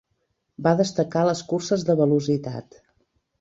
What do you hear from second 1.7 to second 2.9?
de velocitat.